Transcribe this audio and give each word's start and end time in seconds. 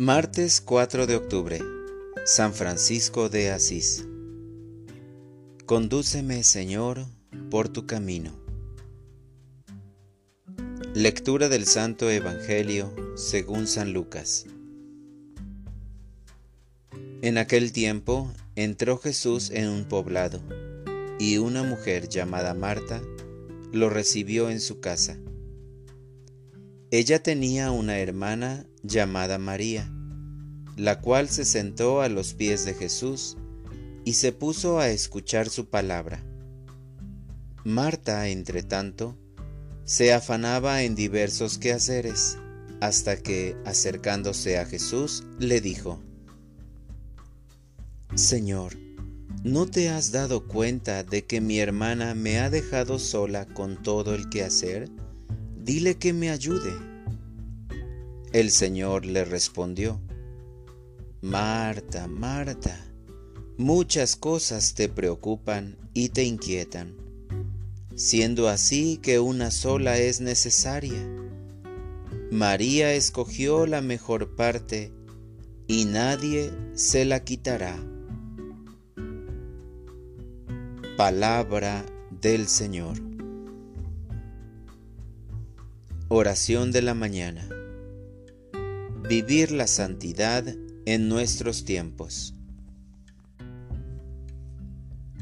Martes 0.00 0.60
4 0.60 1.08
de 1.08 1.16
octubre, 1.16 1.58
San 2.24 2.54
Francisco 2.54 3.28
de 3.28 3.50
Asís. 3.50 4.06
Condúceme, 5.66 6.44
Señor, 6.44 7.04
por 7.50 7.68
tu 7.68 7.84
camino. 7.84 8.30
Lectura 10.94 11.48
del 11.48 11.66
Santo 11.66 12.08
Evangelio 12.12 12.94
según 13.16 13.66
San 13.66 13.92
Lucas. 13.92 14.46
En 17.20 17.36
aquel 17.36 17.72
tiempo 17.72 18.32
entró 18.54 18.98
Jesús 18.98 19.50
en 19.50 19.66
un 19.66 19.84
poblado, 19.84 20.40
y 21.18 21.38
una 21.38 21.64
mujer 21.64 22.08
llamada 22.08 22.54
Marta 22.54 23.02
lo 23.72 23.90
recibió 23.90 24.48
en 24.48 24.60
su 24.60 24.78
casa. 24.78 25.18
Ella 26.90 27.22
tenía 27.22 27.70
una 27.70 27.98
hermana 27.98 28.64
llamada 28.82 29.36
María, 29.38 29.92
la 30.76 31.00
cual 31.02 31.28
se 31.28 31.44
sentó 31.44 32.00
a 32.00 32.08
los 32.08 32.32
pies 32.32 32.64
de 32.64 32.72
Jesús 32.72 33.36
y 34.06 34.14
se 34.14 34.32
puso 34.32 34.78
a 34.78 34.88
escuchar 34.88 35.50
su 35.50 35.68
palabra. 35.68 36.24
Marta, 37.62 38.28
entre 38.28 38.62
tanto, 38.62 39.18
se 39.84 40.14
afanaba 40.14 40.82
en 40.82 40.94
diversos 40.94 41.58
quehaceres, 41.58 42.38
hasta 42.80 43.18
que, 43.18 43.54
acercándose 43.66 44.58
a 44.58 44.64
Jesús, 44.64 45.24
le 45.38 45.60
dijo, 45.60 46.02
Señor, 48.14 48.78
¿no 49.44 49.66
te 49.66 49.90
has 49.90 50.10
dado 50.10 50.48
cuenta 50.48 51.04
de 51.04 51.26
que 51.26 51.42
mi 51.42 51.58
hermana 51.58 52.14
me 52.14 52.38
ha 52.38 52.48
dejado 52.48 52.98
sola 52.98 53.44
con 53.44 53.82
todo 53.82 54.14
el 54.14 54.30
quehacer? 54.30 54.88
Dile 55.68 55.98
que 55.98 56.14
me 56.14 56.30
ayude. 56.30 56.72
El 58.32 58.50
Señor 58.50 59.04
le 59.04 59.26
respondió, 59.26 60.00
Marta, 61.20 62.08
Marta, 62.08 62.74
muchas 63.58 64.16
cosas 64.16 64.72
te 64.72 64.88
preocupan 64.88 65.76
y 65.92 66.08
te 66.08 66.24
inquietan, 66.24 66.96
siendo 67.96 68.48
así 68.48 68.98
que 69.02 69.20
una 69.20 69.50
sola 69.50 69.98
es 69.98 70.22
necesaria. 70.22 71.06
María 72.30 72.94
escogió 72.94 73.66
la 73.66 73.82
mejor 73.82 74.36
parte 74.36 74.90
y 75.66 75.84
nadie 75.84 76.50
se 76.72 77.04
la 77.04 77.24
quitará. 77.24 77.76
Palabra 80.96 81.84
del 82.22 82.48
Señor. 82.48 83.07
Oración 86.10 86.72
de 86.72 86.80
la 86.80 86.94
mañana. 86.94 87.46
Vivir 89.06 89.50
la 89.50 89.66
santidad 89.66 90.42
en 90.86 91.06
nuestros 91.06 91.66
tiempos. 91.66 92.32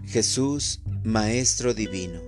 Jesús, 0.05 0.83
Maestro 1.03 1.75
Divino, 1.75 2.21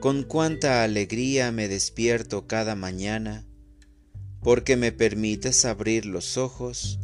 con 0.00 0.24
cuánta 0.24 0.82
alegría 0.82 1.52
me 1.52 1.68
despierto 1.68 2.48
cada 2.48 2.74
mañana 2.74 3.46
porque 4.40 4.76
me 4.76 4.90
permites 4.90 5.64
abrir 5.64 6.06
los 6.06 6.36
ojos 6.36 6.98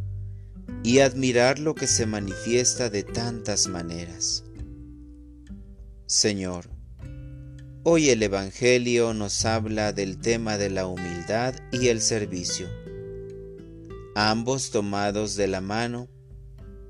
y 0.83 0.98
admirar 0.98 1.61
lo 1.61 1.77
que 1.77 1.86
se 1.86 2.06
manifiesta 2.06 2.91
de 2.91 3.05
tantas 3.05 3.69
maneras. 3.69 4.42
Señor, 6.06 6.78
Hoy 7.91 8.11
el 8.11 8.22
Evangelio 8.22 9.14
nos 9.14 9.47
habla 9.47 9.94
del 9.94 10.19
tema 10.19 10.58
de 10.58 10.69
la 10.69 10.86
humildad 10.86 11.55
y 11.72 11.89
el 11.89 12.03
servicio, 12.03 12.68
ambos 14.14 14.70
tomados 14.70 15.36
de 15.36 15.46
la 15.46 15.63
mano 15.63 16.07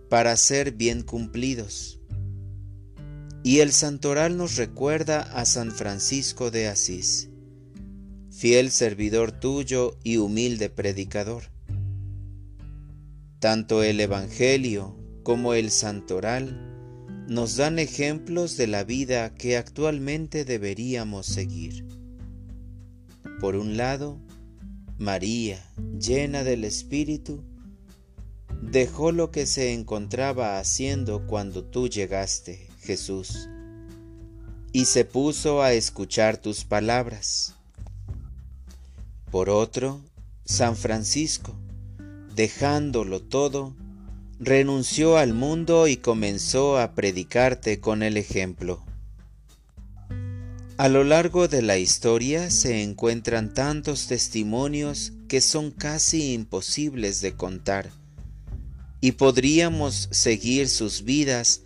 para 0.08 0.36
ser 0.36 0.72
bien 0.72 1.02
cumplidos. 1.02 2.00
Y 3.44 3.60
el 3.60 3.70
santoral 3.70 4.36
nos 4.36 4.56
recuerda 4.56 5.20
a 5.20 5.44
San 5.44 5.70
Francisco 5.70 6.50
de 6.50 6.66
Asís, 6.66 7.28
fiel 8.32 8.72
servidor 8.72 9.30
tuyo 9.30 9.96
y 10.02 10.16
humilde 10.16 10.68
predicador. 10.68 11.44
Tanto 13.38 13.84
el 13.84 14.00
Evangelio 14.00 14.96
como 15.22 15.54
el 15.54 15.70
santoral 15.70 16.87
nos 17.28 17.56
dan 17.56 17.78
ejemplos 17.78 18.56
de 18.56 18.66
la 18.66 18.84
vida 18.84 19.34
que 19.34 19.58
actualmente 19.58 20.46
deberíamos 20.46 21.26
seguir. 21.26 21.86
Por 23.38 23.54
un 23.54 23.76
lado, 23.76 24.18
María, 24.96 25.62
llena 26.00 26.42
del 26.42 26.64
Espíritu, 26.64 27.44
dejó 28.62 29.12
lo 29.12 29.30
que 29.30 29.44
se 29.44 29.74
encontraba 29.74 30.58
haciendo 30.58 31.26
cuando 31.26 31.64
tú 31.64 31.86
llegaste, 31.88 32.66
Jesús, 32.80 33.50
y 34.72 34.86
se 34.86 35.04
puso 35.04 35.62
a 35.62 35.74
escuchar 35.74 36.38
tus 36.38 36.64
palabras. 36.64 37.56
Por 39.30 39.50
otro, 39.50 40.00
San 40.46 40.76
Francisco, 40.76 41.54
dejándolo 42.34 43.20
todo, 43.20 43.76
renunció 44.40 45.16
al 45.16 45.34
mundo 45.34 45.88
y 45.88 45.96
comenzó 45.96 46.78
a 46.78 46.94
predicarte 46.94 47.80
con 47.80 48.02
el 48.02 48.16
ejemplo. 48.16 48.84
A 50.76 50.88
lo 50.88 51.02
largo 51.02 51.48
de 51.48 51.60
la 51.60 51.76
historia 51.76 52.50
se 52.50 52.82
encuentran 52.84 53.52
tantos 53.52 54.06
testimonios 54.06 55.12
que 55.26 55.40
son 55.40 55.72
casi 55.72 56.34
imposibles 56.34 57.20
de 57.20 57.34
contar, 57.34 57.90
y 59.00 59.12
podríamos 59.12 60.08
seguir 60.12 60.68
sus 60.68 61.02
vidas 61.02 61.62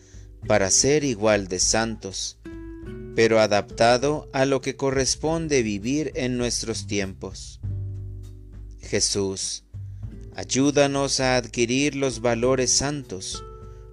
para 0.47 0.71
ser 0.71 1.05
igual 1.05 1.49
de 1.49 1.59
santos, 1.59 2.39
pero 3.15 3.39
adaptado 3.39 4.31
a 4.33 4.47
lo 4.47 4.63
que 4.63 4.77
corresponde 4.77 5.63
vivir 5.63 6.13
en 6.15 6.39
nuestros 6.39 6.87
tiempos. 6.87 7.61
Jesús, 8.81 9.65
Ayúdanos 10.35 11.21
a 11.21 11.37
adquirir 11.37 11.95
los 11.95 12.23
valores 12.23 12.71
santos, 12.71 13.45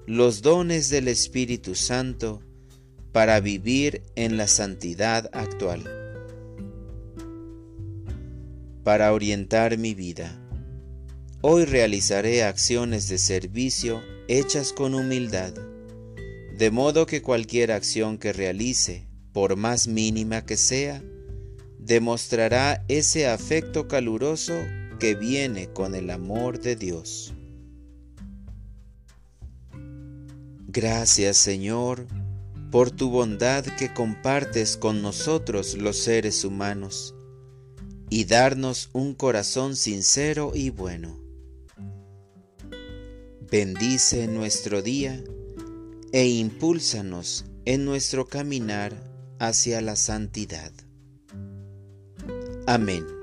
los 0.08 0.42
dones 0.42 0.90
del 0.90 1.10
Espíritu 1.10 1.76
Santo, 1.76 2.42
para 3.12 3.42
vivir 3.42 4.04
en 4.16 4.38
la 4.38 4.48
santidad 4.48 5.30
actual. 5.34 5.84
Para 8.86 9.12
orientar 9.12 9.78
mi 9.78 9.94
vida, 9.94 10.40
hoy 11.42 11.66
realizaré 11.66 12.44
acciones 12.44 13.10
de 13.10 13.18
servicio 13.18 14.02
hechas 14.30 14.72
con 14.72 14.96
humildad, 14.96 15.54
de 16.58 16.72
modo 16.72 17.06
que 17.06 17.22
cualquier 17.22 17.74
acción 17.74 18.18
que 18.18 18.32
realice, 18.32 19.10
por 19.34 19.58
más 19.58 19.90
mínima 19.90 20.46
que 20.46 20.56
sea, 20.56 21.04
demostrará 21.80 22.86
ese 22.88 23.28
afecto 23.28 23.90
caluroso 23.90 24.54
que 25.00 25.16
viene 25.16 25.72
con 25.74 25.96
el 25.96 26.10
amor 26.10 26.60
de 26.60 26.76
Dios. 26.76 27.34
Gracias 30.68 31.38
Señor 31.38 32.06
por 32.70 32.92
tu 32.92 33.10
bondad 33.10 33.66
que 33.66 33.92
compartes 33.94 34.78
con 34.78 35.02
nosotros 35.02 35.76
los 35.76 35.98
seres 35.98 36.46
humanos 36.46 37.16
y 38.10 38.26
darnos 38.26 38.90
un 38.94 39.16
corazón 39.16 39.76
sincero 39.76 40.52
y 40.54 40.70
bueno. 40.70 41.20
Bendice 43.50 44.28
nuestro 44.28 44.84
día 44.84 45.24
e 46.12 46.28
impúlsanos 46.28 47.46
en 47.66 47.86
nuestro 47.86 48.28
caminar 48.28 48.94
hacia 49.40 49.82
la 49.82 49.96
santidad. 49.96 50.72
Amén. 52.68 53.19